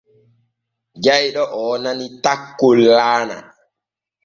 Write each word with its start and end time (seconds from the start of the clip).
Jayɗo 1.03 1.43
oo 1.59 1.73
nani 1.83 2.05
takkol 2.23 2.77
laana. 2.97 3.37